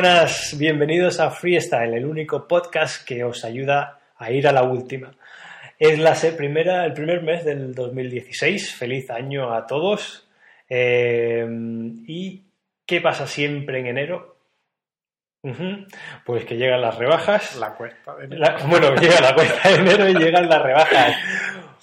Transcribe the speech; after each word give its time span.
buenas, 0.00 0.56
bienvenidos 0.56 1.20
a 1.20 1.30
Freestyle, 1.30 1.92
el 1.92 2.06
único 2.06 2.48
podcast 2.48 3.06
que 3.06 3.22
os 3.22 3.44
ayuda 3.44 4.00
a 4.16 4.32
ir 4.32 4.48
a 4.48 4.52
la 4.52 4.62
última. 4.62 5.10
Es 5.78 5.98
la 5.98 6.14
primera, 6.34 6.86
el 6.86 6.94
primer 6.94 7.22
mes 7.22 7.44
del 7.44 7.74
2016, 7.74 8.74
feliz 8.76 9.10
año 9.10 9.52
a 9.52 9.66
todos. 9.66 10.26
Eh, 10.70 11.46
¿Y 12.06 12.42
qué 12.86 13.02
pasa 13.02 13.26
siempre 13.26 13.80
en 13.80 13.88
enero? 13.88 14.38
Pues 16.24 16.46
que 16.46 16.56
llegan 16.56 16.80
las 16.80 16.96
rebajas. 16.96 17.56
La 17.56 17.74
cuesta 17.74 18.16
de 18.16 18.24
enero. 18.24 18.56
bueno, 18.68 18.94
llega 18.94 19.20
la 19.20 19.34
cuesta 19.34 19.68
de 19.68 19.74
enero 19.74 20.08
y 20.08 20.14
llegan 20.14 20.48
las 20.48 20.62
rebajas. 20.62 21.14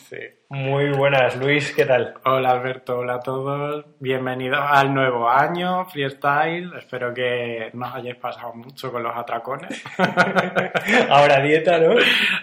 Sí. 0.10 0.20
Muy 0.48 0.92
buenas, 0.92 1.36
Luis, 1.36 1.74
¿qué 1.74 1.84
tal? 1.86 2.14
Hola 2.24 2.52
Alberto, 2.52 3.00
hola 3.00 3.16
a 3.16 3.20
todos. 3.20 3.86
Bienvenidos 4.00 4.62
al 4.66 4.94
nuevo 4.94 5.30
año, 5.30 5.86
freestyle. 5.88 6.72
Espero 6.78 7.14
que 7.14 7.72
no 7.74 7.88
os 7.88 7.96
hayáis 7.96 8.16
pasado 8.16 8.54
mucho 8.54 8.90
con 8.90 9.04
los 9.04 9.14
atracones. 9.14 9.84
ahora 11.10 11.42
dieta, 11.42 11.78
¿no? 11.80 11.96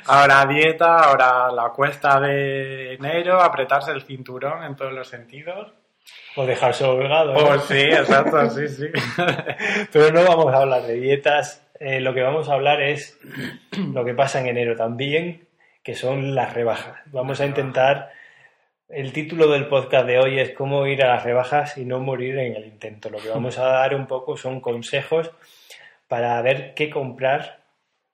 Ahora 0.04 0.45
dieta, 0.45 1.04
ahora 1.04 1.50
la 1.52 1.70
cuesta 1.70 2.20
de 2.20 2.96
enero, 2.96 3.40
apretarse 3.40 3.92
el 3.92 4.02
cinturón 4.02 4.62
en 4.65 4.76
todos 4.76 4.92
los 4.92 5.09
sentidos. 5.09 5.73
O 6.37 6.45
dejarse 6.45 6.84
holgado. 6.84 7.32
Oh, 7.32 7.59
sí, 7.60 7.80
exacto, 7.80 8.51
sí, 8.51 8.68
sí. 8.68 8.88
Pero 9.90 10.10
no 10.12 10.23
vamos 10.23 10.52
a 10.52 10.59
hablar 10.59 10.82
de 10.82 10.96
dietas. 10.96 11.66
Eh, 11.80 12.01
lo 12.01 12.12
que 12.12 12.20
vamos 12.20 12.51
a 12.51 12.54
hablar 12.54 12.82
es 12.82 13.18
lo 13.78 14.04
que 14.04 14.12
pasa 14.12 14.40
en 14.40 14.48
enero 14.48 14.76
también 14.76 15.43
que 15.84 15.95
son 15.95 16.34
las 16.34 16.55
rebajas. 16.55 16.98
Vamos 17.12 17.41
a 17.41 17.47
intentar, 17.47 18.11
el 18.88 19.13
título 19.13 19.49
del 19.49 19.68
podcast 19.68 20.07
de 20.07 20.18
hoy 20.18 20.41
es 20.41 20.51
cómo 20.52 20.87
ir 20.87 21.04
a 21.04 21.15
las 21.15 21.24
rebajas 21.24 21.76
y 21.76 21.85
no 21.85 22.01
morir 22.01 22.38
en 22.38 22.57
el 22.57 22.65
intento. 22.65 23.10
Lo 23.10 23.18
que 23.18 23.29
vamos 23.35 23.59
a 23.59 23.66
dar 23.66 23.95
un 23.95 24.07
poco 24.07 24.37
son 24.37 24.60
consejos 24.60 25.30
para 26.09 26.41
ver 26.41 26.73
qué 26.74 26.88
comprar, 26.88 27.60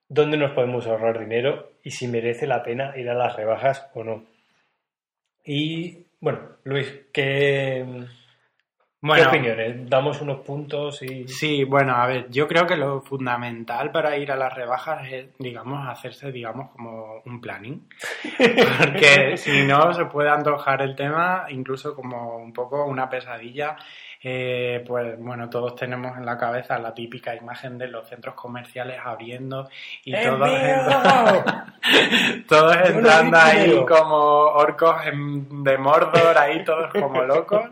dónde 0.09 0.37
nos 0.37 0.51
podemos 0.51 0.85
ahorrar 0.85 1.17
dinero 1.17 1.71
y 1.81 1.91
si 1.91 2.07
merece 2.07 2.45
la 2.45 2.61
pena 2.61 2.93
ir 2.97 3.09
a 3.09 3.15
las 3.15 3.37
rebajas 3.37 3.87
o 3.93 4.03
no. 4.03 4.25
Y 5.45 6.05
bueno, 6.19 6.57
Luis, 6.65 6.93
¿qué, 7.13 7.85
bueno, 9.01 9.23
¿Qué 9.23 9.29
opiniones? 9.29 9.89
Damos 9.89 10.21
unos 10.21 10.41
puntos 10.41 11.01
y... 11.01 11.27
Sí, 11.27 11.63
bueno, 11.63 11.95
a 11.95 12.05
ver, 12.05 12.29
yo 12.29 12.47
creo 12.47 12.67
que 12.67 12.75
lo 12.75 13.01
fundamental 13.01 13.91
para 13.91 14.15
ir 14.15 14.31
a 14.31 14.35
las 14.35 14.53
rebajas 14.53 15.07
es, 15.11 15.25
digamos, 15.39 15.87
hacerse, 15.87 16.31
digamos, 16.31 16.69
como 16.71 17.21
un 17.25 17.41
planning. 17.41 17.87
Porque 18.37 19.37
si 19.37 19.65
no, 19.65 19.91
se 19.93 20.05
puede 20.05 20.29
antojar 20.29 20.83
el 20.83 20.95
tema 20.95 21.47
incluso 21.49 21.95
como 21.95 22.37
un 22.37 22.53
poco 22.53 22.85
una 22.85 23.09
pesadilla. 23.09 23.75
Eh, 24.23 24.83
pues 24.85 25.17
bueno, 25.17 25.49
todos 25.49 25.75
tenemos 25.75 26.15
en 26.15 26.27
la 26.27 26.37
cabeza 26.37 26.77
la 26.77 26.93
típica 26.93 27.35
imagen 27.35 27.79
de 27.79 27.87
los 27.87 28.07
centros 28.07 28.35
comerciales 28.35 28.99
abriendo 29.03 29.67
y 30.05 30.13
todos, 30.13 30.47
todos 32.47 32.77
entrando 32.85 33.35
ahí 33.35 33.83
como 33.87 34.15
orcos 34.15 34.97
de 35.05 35.77
Mordor, 35.79 36.37
ahí 36.37 36.63
todos 36.63 36.91
como 36.91 37.23
locos. 37.23 37.67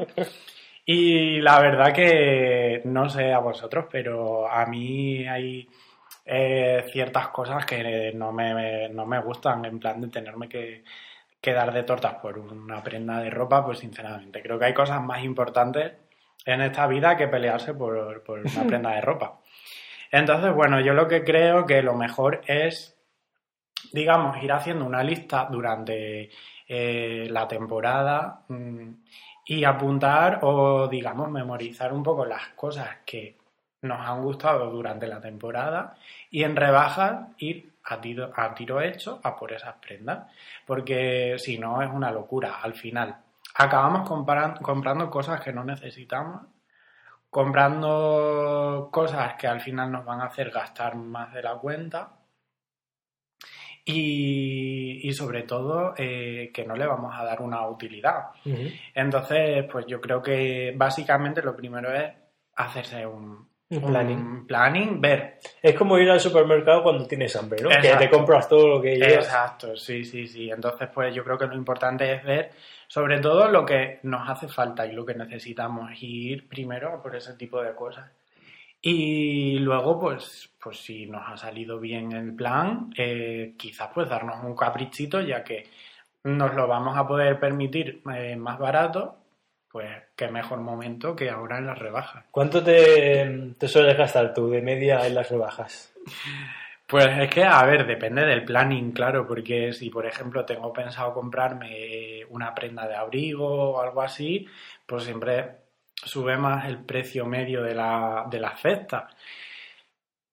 Y 0.91 1.39
la 1.41 1.59
verdad 1.59 1.93
que 1.93 2.81
no 2.85 3.07
sé 3.11 3.31
a 3.31 3.37
vosotros, 3.37 3.85
pero 3.91 4.51
a 4.51 4.65
mí 4.65 5.23
hay 5.27 5.69
eh, 6.25 6.83
ciertas 6.91 7.27
cosas 7.27 7.63
que 7.63 8.11
no 8.15 8.31
me, 8.31 8.89
no 8.89 9.05
me 9.05 9.21
gustan, 9.21 9.63
en 9.65 9.79
plan 9.79 10.01
de 10.01 10.07
tenerme 10.07 10.49
que, 10.49 10.83
dar 11.43 11.71
de 11.71 11.83
tortas 11.83 12.15
por 12.15 12.39
una 12.39 12.81
prenda 12.81 13.19
de 13.19 13.29
ropa, 13.29 13.63
pues 13.63 13.77
sinceramente, 13.77 14.41
creo 14.41 14.57
que 14.57 14.65
hay 14.65 14.73
cosas 14.73 14.99
más 15.03 15.23
importantes 15.23 15.93
en 16.43 16.61
esta 16.61 16.87
vida 16.87 17.15
que 17.15 17.27
pelearse 17.27 17.75
por, 17.75 18.23
por 18.23 18.39
una 18.39 18.63
prenda 18.65 18.95
de 18.95 19.01
ropa. 19.01 19.41
Entonces, 20.09 20.55
bueno, 20.55 20.79
yo 20.81 20.95
lo 20.95 21.07
que 21.07 21.23
creo 21.23 21.67
que 21.67 21.83
lo 21.83 21.93
mejor 21.93 22.41
es, 22.47 22.97
digamos, 23.93 24.41
ir 24.41 24.51
haciendo 24.51 24.85
una 24.85 25.03
lista 25.03 25.47
durante 25.51 26.31
eh, 26.67 27.27
la 27.29 27.47
temporada 27.47 28.41
mm, 28.47 28.89
y 29.49 29.63
apuntar 29.63 30.41
o, 30.43 30.87
digamos, 30.87 31.31
memorizar 31.31 31.91
un 31.91 32.03
poco 32.03 32.23
las 32.23 32.49
cosas 32.49 32.97
que 33.03 33.35
nos 33.81 33.99
han 33.99 34.21
gustado 34.21 34.69
durante 34.69 35.07
la 35.07 35.19
temporada 35.19 35.95
y 36.29 36.43
en 36.43 36.55
rebajas 36.55 37.29
ir 37.39 37.73
a 37.85 37.99
tiro, 37.99 38.31
a 38.35 38.53
tiro 38.53 38.79
hecho 38.79 39.19
a 39.23 39.35
por 39.35 39.51
esas 39.51 39.73
prendas, 39.77 40.31
porque 40.67 41.37
si 41.39 41.57
no 41.57 41.81
es 41.81 41.89
una 41.89 42.11
locura 42.11 42.59
al 42.61 42.75
final. 42.75 43.17
Acabamos 43.55 44.07
comprando 44.07 45.09
cosas 45.09 45.41
que 45.41 45.51
no 45.51 45.63
necesitamos, 45.63 46.43
comprando 47.31 48.89
cosas 48.91 49.33
que 49.33 49.47
al 49.47 49.61
final 49.61 49.91
nos 49.91 50.05
van 50.05 50.21
a 50.21 50.25
hacer 50.25 50.51
gastar 50.51 50.93
más 50.95 51.33
de 51.33 51.41
la 51.41 51.55
cuenta 51.55 52.18
y, 53.91 55.11
sobre 55.13 55.43
todo 55.43 55.93
eh, 55.97 56.51
que 56.53 56.65
no 56.65 56.75
le 56.75 56.85
vamos 56.85 57.13
a 57.17 57.23
dar 57.23 57.41
una 57.41 57.67
utilidad. 57.67 58.27
Entonces, 58.93 59.65
pues 59.71 59.85
yo 59.87 59.99
creo 59.99 60.21
que 60.21 60.73
básicamente 60.75 61.41
lo 61.41 61.55
primero 61.55 61.93
es 61.93 62.11
hacerse 62.55 63.05
un, 63.05 63.47
planning. 63.67 64.45
planning, 64.47 65.01
ver. 65.01 65.39
Es 65.61 65.75
como 65.75 65.97
ir 65.97 66.09
al 66.09 66.19
supermercado 66.19 66.83
cuando 66.83 67.07
tienes 67.07 67.35
hambre, 67.35 67.61
¿no? 67.61 67.69
Que 67.69 67.95
te 67.95 68.09
compras 68.09 68.47
todo 68.47 68.67
lo 68.67 68.81
que 68.81 68.95
llevas. 68.95 69.25
Exacto, 69.25 69.75
sí, 69.75 70.03
sí, 70.05 70.27
sí. 70.27 70.49
Entonces, 70.49 70.89
pues 70.93 71.13
yo 71.13 71.23
creo 71.23 71.37
que 71.37 71.47
lo 71.47 71.55
importante 71.55 72.13
es 72.13 72.23
ver 72.23 72.51
sobre 72.87 73.19
todo 73.19 73.49
lo 73.49 73.65
que 73.65 73.99
nos 74.03 74.27
hace 74.27 74.47
falta 74.47 74.85
y 74.87 74.93
lo 74.93 75.05
que 75.05 75.13
necesitamos 75.13 75.91
y 76.01 76.31
ir 76.31 76.49
primero 76.49 77.01
por 77.03 77.15
ese 77.15 77.33
tipo 77.35 77.61
de 77.61 77.75
cosas. 77.75 78.09
Y 78.81 79.59
luego, 79.59 79.99
pues, 79.99 80.49
pues 80.61 80.79
si 80.79 81.05
nos 81.05 81.27
ha 81.27 81.35
salido 81.35 81.79
bien 81.79 82.11
el 82.13 82.33
plan, 82.33 82.93
eh, 82.97 83.55
quizás 83.57 83.89
pues 83.93 84.07
darnos 84.07 84.43
un 84.43 84.55
caprichito, 84.55 85.19
ya 85.21 85.43
que 85.43 85.67
nos 86.23 86.53
lo 86.55 86.67
vamos 86.67 86.97
a 86.97 87.07
poder 87.07 87.39
permitir 87.39 88.01
eh, 88.13 88.35
más 88.37 88.57
barato, 88.57 89.17
pues 89.69 89.89
qué 90.15 90.29
mejor 90.29 90.59
momento 90.59 91.15
que 91.15 91.29
ahora 91.29 91.57
en 91.57 91.67
las 91.67 91.77
rebajas. 91.77 92.25
¿Cuánto 92.31 92.63
te, 92.63 93.53
te 93.57 93.67
sueles 93.67 93.97
gastar 93.97 94.33
tú 94.33 94.49
de 94.49 94.61
media 94.61 95.05
en 95.05 95.15
las 95.15 95.29
rebajas? 95.29 95.93
Pues 96.89 97.05
es 97.19 97.29
que, 97.29 97.43
a 97.43 97.63
ver, 97.65 97.85
depende 97.85 98.25
del 98.25 98.43
planning, 98.43 98.93
claro, 98.93 99.27
porque 99.27 99.73
si, 99.73 99.91
por 99.91 100.07
ejemplo, 100.07 100.43
tengo 100.43 100.73
pensado 100.73 101.13
comprarme 101.13 102.25
una 102.29 102.55
prenda 102.55 102.87
de 102.87 102.95
abrigo 102.95 103.73
o 103.73 103.79
algo 103.79 104.01
así, 104.01 104.47
pues 104.87 105.03
siempre 105.03 105.68
sube 106.03 106.37
más 106.37 106.65
el 106.65 106.79
precio 106.79 107.25
medio 107.25 107.63
de 107.63 107.75
la, 107.75 108.25
de 108.29 108.39
la 108.39 108.55
cesta. 108.57 109.09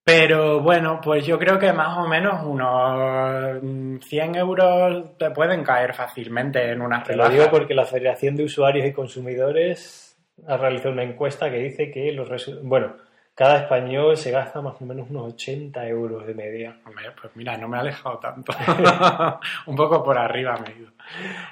Pero 0.04 0.60
bueno, 0.60 1.00
pues 1.03 1.27
yo 1.27 1.37
creo 1.37 1.59
que 1.59 1.72
más 1.72 1.99
o 1.99 2.06
menos 2.06 2.44
unos 2.44 4.04
100 4.04 4.37
euros 4.37 5.19
te 5.19 5.32
pueden 5.32 5.65
caer 5.65 5.94
fácilmente 5.94 6.71
en 6.71 6.81
una 6.81 7.03
Te 7.03 7.16
lo 7.16 7.28
digo 7.28 7.50
porque 7.50 7.75
la 7.75 7.84
Federación 7.84 8.37
de 8.37 8.44
Usuarios 8.44 8.87
y 8.87 8.93
Consumidores 8.93 10.16
ha 10.47 10.56
realizado 10.56 10.93
una 10.93 11.03
encuesta 11.03 11.50
que 11.50 11.59
dice 11.59 11.91
que 11.91 12.12
los 12.12 12.28
bueno, 12.62 12.94
cada 13.34 13.59
español 13.59 14.16
se 14.16 14.31
gasta 14.31 14.60
más 14.60 14.81
o 14.81 14.84
menos 14.84 15.10
unos 15.10 15.34
80 15.34 15.88
euros 15.88 16.25
de 16.25 16.34
media. 16.34 16.77
pues 17.21 17.34
mira, 17.34 17.56
no 17.56 17.66
me 17.66 17.77
ha 17.77 17.81
alejado 17.81 18.21
tanto. 18.21 18.53
Un 19.66 19.75
poco 19.75 20.04
por 20.04 20.16
arriba 20.19 20.56
ido. 20.78 20.93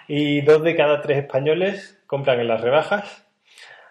Y 0.06 0.42
dos 0.42 0.62
de 0.62 0.76
cada 0.76 1.00
tres 1.00 1.18
españoles 1.18 2.00
compran 2.06 2.38
en 2.38 2.46
las 2.46 2.60
rebajas 2.60 3.23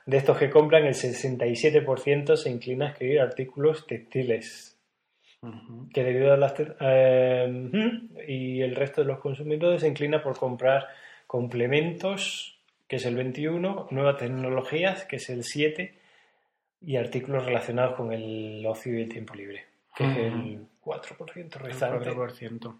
de 0.05 0.17
estos 0.17 0.37
que 0.37 0.49
compran, 0.49 0.85
el 0.85 0.93
67% 0.93 2.35
se 2.35 2.49
inclina 2.49 2.87
a 2.87 2.89
escribir 2.89 3.21
artículos 3.21 3.87
textiles. 3.87 4.69
Que 5.93 6.03
debido 6.03 6.31
a 6.31 6.37
las. 6.37 6.53
Eh, 6.79 7.69
y 8.27 8.61
el 8.61 8.75
resto 8.75 9.01
de 9.01 9.07
los 9.07 9.19
consumidores 9.19 9.81
se 9.81 9.89
inclina 9.89 10.23
por 10.23 10.37
comprar 10.37 10.87
complementos, 11.27 12.57
que 12.87 12.95
es 12.95 13.05
el 13.05 13.15
21, 13.15 13.87
nuevas 13.91 14.17
tecnologías, 14.17 15.03
que 15.03 15.17
es 15.17 15.29
el 15.29 15.43
7, 15.43 15.99
y 16.79 16.95
artículos 16.95 17.45
relacionados 17.45 17.95
con 17.95 18.13
el 18.13 18.65
ocio 18.65 18.97
y 18.97 19.01
el 19.01 19.09
tiempo 19.09 19.33
libre, 19.33 19.65
que 19.93 20.05
es 20.05 20.17
el 20.17 20.65
4% 20.81 21.51
restante. 21.55 22.09
El 22.09 22.15
4%. 22.15 22.79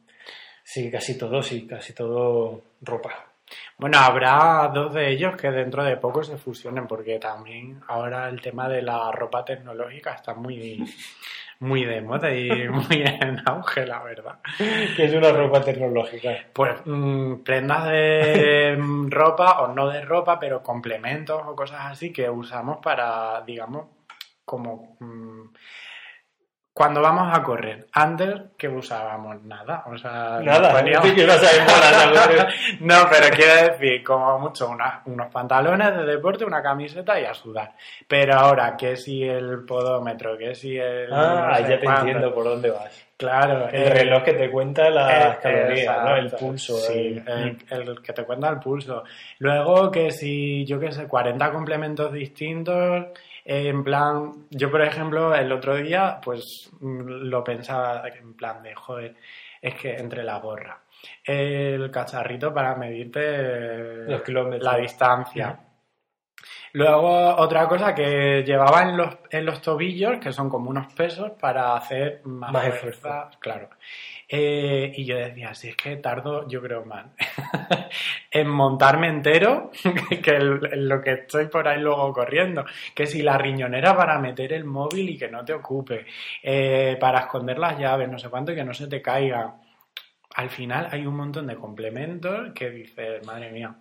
Sí, 0.64 0.90
casi 0.90 1.18
todo, 1.18 1.44
sí, 1.44 1.68
casi 1.68 1.94
todo 1.94 2.62
ropa. 2.81 3.33
Bueno, 3.78 3.98
habrá 4.00 4.70
dos 4.74 4.94
de 4.94 5.10
ellos 5.10 5.36
que 5.36 5.52
dentro 5.52 5.84
de 5.84 5.98
poco 5.98 6.24
se 6.24 6.38
fusionen, 6.38 6.88
porque 6.88 7.20
también 7.20 7.82
ahora 7.88 8.30
el 8.30 8.42
tema 8.42 8.70
de 8.70 8.82
la 8.82 9.12
ropa 9.12 9.44
tecnológica 9.44 10.14
está 10.14 10.34
muy, 10.34 10.84
muy 11.60 11.86
de 11.86 12.02
moda 12.02 12.34
y 12.34 12.50
muy 12.70 13.04
en 13.04 13.42
auge, 13.46 13.86
la 13.86 14.04
verdad. 14.04 14.40
¿Qué 14.58 15.06
es 15.06 15.14
una 15.14 15.32
ropa 15.32 15.62
tecnológica? 15.62 16.32
Pues 16.54 16.76
mm, 16.86 17.44
prendas 17.44 17.86
de 17.86 18.78
ropa 19.10 19.62
o 19.62 19.74
no 19.74 19.90
de 19.90 20.02
ropa, 20.02 20.40
pero 20.40 20.62
complementos 20.62 21.42
o 21.46 21.56
cosas 21.56 21.82
así 21.92 22.12
que 22.12 22.30
usamos 22.30 22.78
para, 22.78 23.42
digamos, 23.46 23.88
como... 24.46 24.98
Mm, 25.00 25.50
cuando 26.74 27.02
vamos 27.02 27.30
a 27.31 27.44
correr, 27.44 27.86
antes 27.94 28.34
que 28.58 28.68
usábamos 28.68 29.44
nada, 29.44 29.84
o 29.86 29.96
sea, 29.96 30.40
Nada, 30.42 30.72
poníamos- 30.74 31.08
no, 31.10 31.16
que 31.16 31.25
no 31.28 31.34
bolas 31.34 33.10
pero 33.12 33.36
quiero 33.36 33.56
decir, 33.72 34.04
como 34.04 34.40
mucho, 34.40 34.70
una- 34.70 35.02
unos 35.06 35.31
pantalones 35.31 35.96
de 35.96 36.04
deporte, 36.06 36.46
una 36.46 36.64
camiseta 36.64 37.20
y 37.20 37.25
a 37.25 37.34
sudar. 37.36 37.74
Pero 38.08 38.34
ahora, 38.34 38.75
que 38.75 38.96
si 38.98 39.24
el 39.24 39.66
podómetro, 39.66 40.36
que 40.38 40.56
si 40.56 40.75
el... 40.78 41.14
Ah, 41.14 41.50
no 41.52 41.56
sé 41.58 41.72
ya 41.74 41.80
te 41.80 41.86
cuánto. 41.86 42.02
entiendo 42.02 42.34
por 42.34 42.44
dónde 42.46 42.72
vas. 42.72 43.06
Claro. 43.18 43.70
El 43.70 43.84
eh, 43.84 43.90
reloj 43.92 44.24
que 44.24 44.34
te 44.34 44.50
cuenta 44.52 44.90
las 44.90 45.36
eh, 45.36 45.40
calorías, 45.44 46.04
¿no? 46.04 46.16
El 46.18 46.31
pulso. 46.31 46.75
Sí, 46.78 47.22
el- 47.25 47.58
el, 47.70 48.02
que 48.02 48.14
te 48.14 48.24
cuenta 48.25 48.50
el 48.50 48.60
pulso. 48.60 49.04
Luego 49.38 49.92
que 49.92 50.10
si, 50.12 50.66
yo 50.66 50.80
qué 50.80 50.92
sé, 50.92 51.08
40 51.08 51.52
complementos 51.52 52.12
distintos, 52.12 53.06
en 53.45 53.84
plan, 53.84 54.48
yo 54.50 54.72
por 54.72 54.81
ejemplo 54.81 55.36
el 55.36 55.51
otro 55.51 55.75
día 55.75 56.19
pues 56.24 56.72
mm, 56.80 57.01
lo 57.30 57.44
pensaba 57.44 58.04
en 58.07 58.34
plan 58.36 58.63
de, 58.63 58.74
joder, 58.74 59.16
es 59.62 59.75
que 59.75 59.95
entre 59.95 60.24
la 60.24 60.40
gorra, 60.40 60.80
el 61.24 61.92
cacharrito 61.92 62.54
para 62.54 62.75
medirte 62.75 64.06
Los 64.07 64.22
kilómetros. 64.22 64.63
la 64.63 64.78
distancia. 64.78 65.60
Luego, 66.74 67.36
otra 67.36 67.68
cosa 67.68 67.94
que 67.94 68.44
llevaba 68.44 68.81
en 68.81 68.98
los, 68.98 69.16
en 69.30 69.46
los 69.46 69.62
tobillos, 69.62 70.18
que 70.20 70.31
son 70.34 70.50
como 70.50 70.70
unos 70.72 70.92
pesos 70.94 71.31
para 71.40 71.75
hacer 71.75 72.22
más, 72.25 72.52
Más 72.52 72.64
fuerza, 72.64 72.90
esfuerzo. 72.90 73.30
Claro. 73.40 73.70
Eh, 74.28 74.92
y 74.96 75.06
yo 75.06 75.16
decía, 75.18 75.54
si 75.54 75.70
es 75.70 75.75
que 75.75 75.98
tardo, 75.98 76.48
yo 76.48 76.62
creo 76.64 76.84
más, 76.84 77.06
en 78.31 78.48
montarme 78.50 79.08
entero 79.08 79.70
que 80.24 80.31
el- 80.31 80.88
lo 80.88 81.00
que 81.02 81.12
estoy 81.14 81.46
por 81.48 81.68
ahí 81.68 81.80
luego 81.80 82.12
corriendo. 82.12 82.66
Que 82.96 83.06
si 83.06 83.22
la 83.22 83.38
riñonera 83.38 83.96
para 83.96 84.18
meter 84.18 84.54
el 84.54 84.66
móvil 84.66 85.10
y 85.10 85.18
que 85.18 85.30
no 85.30 85.46
te 85.46 85.54
ocupe, 85.54 86.06
eh, 86.42 86.98
para 87.00 87.20
esconder 87.20 87.60
las 87.60 87.78
llaves, 87.78 88.10
no 88.10 88.18
sé 88.18 88.30
cuánto, 88.30 88.52
y 88.52 88.56
que 88.56 88.64
no 88.64 88.74
se 88.74 88.88
te 88.88 89.00
caiga. 89.02 89.54
Al 90.36 90.50
final 90.50 90.88
hay 90.92 91.06
un 91.06 91.16
montón 91.16 91.46
de 91.46 91.56
complementos 91.56 92.52
que 92.56 92.72
dices, 92.72 93.24
madre 93.28 93.52
mía, 93.52 93.75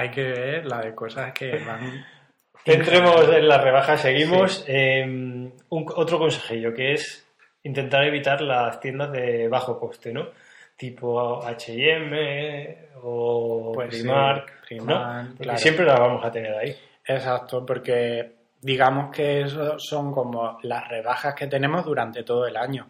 hay 0.00 0.10
que 0.10 0.22
ver 0.22 0.66
la 0.66 0.80
de 0.80 0.94
cosas 0.94 1.32
que 1.32 1.58
van... 1.58 2.04
Entremos 2.64 3.26
en 3.32 3.48
las 3.48 3.62
rebajas, 3.62 4.02
seguimos. 4.02 4.64
Eh, 4.68 5.02
un- 5.04 5.52
otro 5.96 6.18
consejillo 6.18 6.74
que 6.74 6.92
es 6.92 7.26
intentar 7.62 8.04
evitar 8.04 8.40
las 8.42 8.78
tiendas 8.80 9.10
de 9.12 9.48
bajo 9.48 9.78
coste, 9.80 10.12
¿no? 10.12 10.28
Tipo 10.76 11.42
H&M 11.44 12.88
o 13.02 13.72
Pues 13.74 13.94
sí, 13.96 14.02
Primark, 14.02 14.46
¿no? 14.50 14.56
Primark, 14.66 15.28
Porque 15.28 15.42
claro. 15.44 15.58
siempre 15.58 15.84
las 15.86 16.00
vamos 16.00 16.24
a 16.24 16.30
tener 16.30 16.54
ahí. 16.54 16.76
Exacto, 17.06 17.64
porque 17.64 18.32
digamos 18.60 19.10
que 19.14 19.40
eso 19.42 19.78
son 19.78 20.12
como 20.12 20.58
las 20.62 20.86
rebajas 20.88 21.34
que 21.34 21.46
tenemos 21.46 21.84
durante 21.84 22.22
todo 22.24 22.46
el 22.46 22.56
año. 22.58 22.88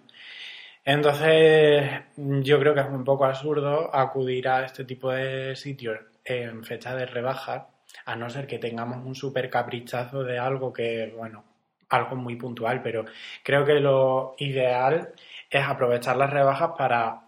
Entonces, 0.85 1.89
yo 2.17 2.59
creo 2.59 2.75
que 2.75 2.81
es 2.81 2.87
un 2.87 3.05
poco 3.05 3.25
absurdo 3.25 3.95
acudir 3.95 4.49
a 4.49 4.65
este 4.65 4.85
tipo 4.85 5.13
de 5.13 5.55
sitios 5.55 5.99
en 6.25 6.65
fecha 6.65 6.95
de 6.95 7.07
rebajas, 7.07 7.65
a 8.05 8.17
no 8.17 8.31
ser 8.31 8.47
que 8.47 8.59
tengamos 8.59 9.05
un 9.05 9.15
súper 9.15 9.51
caprichazo 9.51 10.23
de 10.25 10.39
algo 10.39 10.73
que, 10.73 11.13
bueno, 11.17 11.45
algo 11.89 12.17
muy 12.17 12.37
puntual, 12.37 12.83
pero 12.83 13.05
creo 13.43 13.65
que 13.65 13.81
lo 13.81 14.35
ideal 14.39 15.13
es 15.51 15.65
aprovechar 15.65 16.17
las 16.17 16.31
rebajas 16.31 16.71
para 16.79 17.23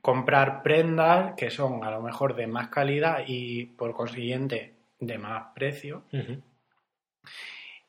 comprar 0.00 0.62
prendas 0.62 1.34
que 1.34 1.50
son 1.50 1.82
a 1.84 1.90
lo 1.90 2.00
mejor 2.00 2.36
de 2.36 2.46
más 2.46 2.68
calidad 2.68 3.24
y 3.26 3.66
por 3.66 3.94
consiguiente 3.94 4.74
de 5.00 5.18
más 5.18 5.46
precio 5.54 6.04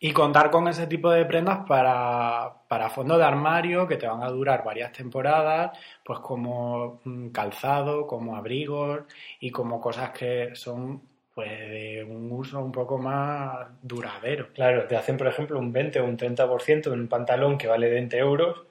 y 0.07 0.13
contar 0.13 0.51
con 0.51 0.67
ese 0.67 0.85
tipo 0.85 1.09
de 1.09 1.25
prendas 1.25 1.65
para, 1.67 2.53
para 2.67 2.91
fondo 2.91 3.17
de 3.17 3.23
armario 3.23 3.87
que 3.87 3.97
te 3.97 4.05
van 4.05 4.21
a 4.21 4.29
durar 4.29 4.63
varias 4.63 4.91
temporadas, 4.91 5.75
pues 6.03 6.19
como 6.19 7.01
mm, 7.05 7.29
calzado, 7.29 8.05
como 8.05 8.35
abrigos 8.35 8.99
y 9.39 9.49
como 9.49 9.81
cosas 9.81 10.11
que 10.11 10.51
son 10.53 11.01
pues 11.33 11.49
de 11.49 12.05
un 12.07 12.31
uso 12.31 12.59
un 12.59 12.71
poco 12.71 12.99
más 12.99 13.67
duradero. 13.81 14.49
Claro, 14.53 14.85
te 14.85 14.95
hacen, 14.95 15.17
por 15.17 15.25
ejemplo, 15.25 15.57
un 15.57 15.73
20 15.73 15.99
o 15.99 16.05
un 16.05 16.17
30% 16.17 16.93
en 16.93 16.99
un 16.99 17.07
pantalón 17.07 17.57
que 17.57 17.65
vale 17.67 17.89
20 17.89 18.15
euros 18.19 18.61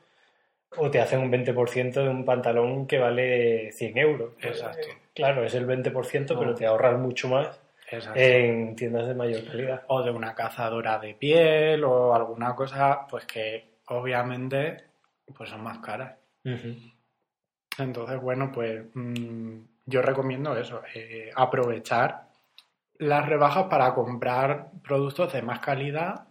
o 0.77 0.89
te 0.89 1.01
hacen 1.01 1.19
un 1.19 1.33
20% 1.33 1.95
de 1.95 2.09
un 2.11 2.25
pantalón 2.25 2.87
que 2.87 2.99
vale 3.01 3.73
100 3.73 3.99
euros. 3.99 4.35
Exacto. 4.41 4.87
Claro, 5.13 5.43
es 5.45 5.55
el 5.57 5.67
20%, 5.67 6.39
pero 6.39 6.51
No. 6.51 6.55
te 6.55 6.65
ahorras 6.65 6.97
mucho 6.97 7.27
más 7.27 7.59
Exacto. 7.95 8.21
en 8.21 8.77
tiendas 8.77 9.07
de 9.09 9.15
mayor 9.15 9.45
calidad. 9.47 9.83
o 9.89 10.03
de 10.03 10.11
una 10.11 10.35
cazadora 10.35 10.99
de 10.99 11.15
piel 11.15 11.85
o 11.85 12.15
alguna 12.15 12.55
cosa 12.55 13.07
pues 13.09 13.25
que 13.27 13.79
obviamente 13.89 14.77
pues 15.37 15.49
son 15.51 15.63
más 15.63 15.79
caras. 15.79 16.15
Entonces, 17.79 18.21
bueno, 18.21 18.51
pues 18.53 18.85
mm, 18.95 19.59
yo 19.87 20.03
recomiendo 20.03 20.57
eso, 20.57 20.83
eh, 20.95 21.31
aprovechar 21.35 22.29
las 22.99 23.27
rebajas 23.27 23.67
para 23.69 23.93
comprar 23.95 24.71
productos 24.83 25.33
de 25.33 25.43
más 25.43 25.59
calidad 25.61 26.29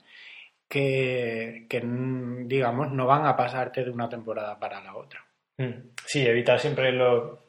que, 0.70 1.66
que, 1.70 1.82
mm, 1.82 2.48
digamos, 2.48 2.92
no 2.92 3.06
van 3.06 3.26
a 3.26 3.36
pasarte 3.36 3.84
de 3.84 3.92
una 3.92 4.08
temporada 4.10 4.58
para 4.58 4.82
la 4.82 4.96
otra. 4.96 5.20
Mm. 5.58 5.90
Sí, 6.06 6.26
evitar 6.26 6.60
siempre 6.60 6.92
lo- 6.92 7.44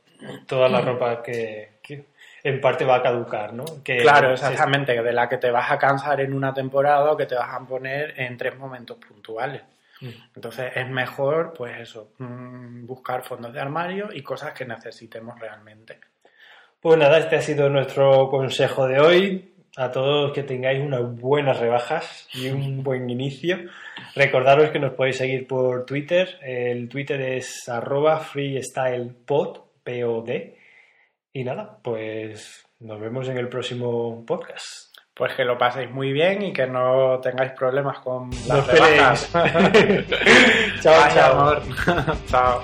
toda 0.46 0.68
la 0.68 0.80
ropa 0.80 1.22
que 1.22 1.73
en 2.44 2.60
parte 2.60 2.84
va 2.84 2.96
a 2.96 3.02
caducar, 3.02 3.54
¿no? 3.54 3.64
Que 3.82 3.96
Claro, 3.96 4.32
exactamente, 4.32 5.02
de 5.02 5.12
la 5.12 5.28
que 5.30 5.38
te 5.38 5.50
vas 5.50 5.72
a 5.72 5.78
cansar 5.78 6.20
en 6.20 6.34
una 6.34 6.52
temporada 6.52 7.10
o 7.10 7.16
que 7.16 7.24
te 7.24 7.34
vas 7.34 7.54
a 7.54 7.66
poner 7.66 8.20
en 8.20 8.36
tres 8.36 8.56
momentos 8.58 8.98
puntuales. 8.98 9.62
Mm. 10.02 10.08
Entonces 10.36 10.72
es 10.76 10.88
mejor, 10.90 11.54
pues 11.56 11.80
eso, 11.80 12.12
mm, 12.18 12.86
buscar 12.86 13.24
fondos 13.24 13.50
de 13.50 13.60
armario 13.60 14.10
y 14.12 14.22
cosas 14.22 14.52
que 14.52 14.66
necesitemos 14.66 15.40
realmente. 15.40 15.98
Pues 16.80 16.98
nada, 16.98 17.18
este 17.18 17.36
ha 17.36 17.40
sido 17.40 17.70
nuestro 17.70 18.28
consejo 18.28 18.86
de 18.86 19.00
hoy. 19.00 19.50
A 19.76 19.90
todos 19.90 20.32
que 20.32 20.44
tengáis 20.44 20.80
unas 20.80 21.18
buenas 21.18 21.58
rebajas 21.58 22.28
y 22.34 22.48
un 22.50 22.82
buen 22.84 23.08
inicio. 23.08 23.58
Recordaros 24.14 24.70
que 24.70 24.78
nos 24.78 24.92
podéis 24.92 25.16
seguir 25.16 25.46
por 25.46 25.86
Twitter. 25.86 26.38
El 26.42 26.90
Twitter 26.90 27.20
es 27.22 27.68
arroba 27.70 28.20
freestylepod, 28.20 29.60
P-O-D. 29.82 30.63
Y 31.36 31.42
nada, 31.42 31.78
pues 31.82 32.64
nos 32.78 33.00
vemos 33.00 33.28
en 33.28 33.36
el 33.36 33.48
próximo 33.48 34.24
podcast. 34.24 34.94
Pues 35.12 35.34
que 35.34 35.44
lo 35.44 35.58
paséis 35.58 35.90
muy 35.90 36.12
bien 36.12 36.42
y 36.42 36.52
que 36.52 36.66
no 36.66 37.18
tengáis 37.20 37.50
problemas 37.52 37.98
con 37.98 38.30
las 38.46 38.66
rebajas. 38.66 39.30
Chao, 40.80 41.08
chao. 41.12 41.40
amor. 41.40 41.62
chao. 42.26 42.62